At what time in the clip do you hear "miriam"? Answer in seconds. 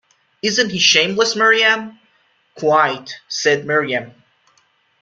1.35-1.99, 3.67-4.13